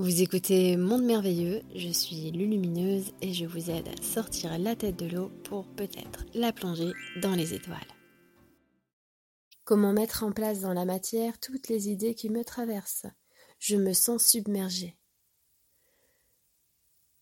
[0.00, 4.96] Vous écoutez Monde Merveilleux, je suis Lulumineuse et je vous aide à sortir la tête
[4.96, 7.76] de l'eau pour peut-être la plonger dans les étoiles.
[9.64, 13.08] Comment mettre en place dans la matière toutes les idées qui me traversent?
[13.58, 14.96] Je me sens submergée.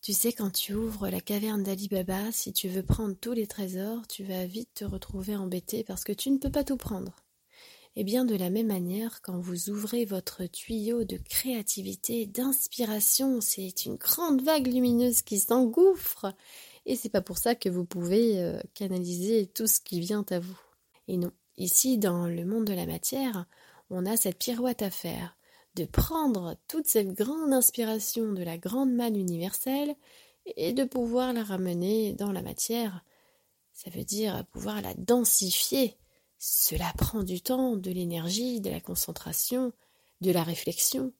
[0.00, 3.48] Tu sais, quand tu ouvres la caverne d'Ali Baba, si tu veux prendre tous les
[3.48, 7.16] trésors, tu vas vite te retrouver embêté parce que tu ne peux pas tout prendre.
[7.96, 13.86] Et bien de la même manière, quand vous ouvrez votre tuyau de créativité, d'inspiration, c'est
[13.86, 16.32] une grande vague lumineuse qui s'engouffre.
[16.86, 20.38] Et c'est pas pour ça que vous pouvez euh, canaliser tout ce qui vient à
[20.38, 20.58] vous.
[21.08, 23.46] Et non, ici dans le monde de la matière,
[23.90, 25.36] on a cette pirouette à faire,
[25.74, 29.94] de prendre toute cette grande inspiration de la grande manne universelle
[30.56, 33.04] et de pouvoir la ramener dans la matière.
[33.72, 35.96] Ça veut dire pouvoir la densifier
[36.38, 39.72] cela prend du temps, de l'énergie, de la concentration,
[40.20, 41.12] de la réflexion.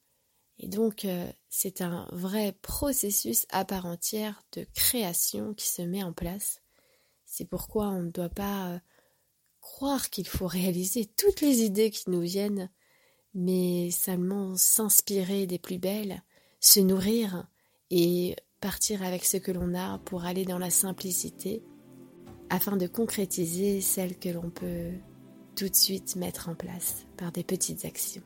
[0.57, 6.03] Et donc, euh, c'est un vrai processus à part entière de création qui se met
[6.03, 6.61] en place.
[7.25, 8.79] C'est pourquoi on ne doit pas euh,
[9.61, 12.69] croire qu'il faut réaliser toutes les idées qui nous viennent,
[13.33, 16.23] mais seulement s'inspirer des plus belles,
[16.59, 17.47] se nourrir
[17.89, 21.63] et partir avec ce que l'on a pour aller dans la simplicité
[22.49, 24.91] afin de concrétiser celle que l'on peut
[25.59, 28.21] tout de suite mettre en place par des petites actions.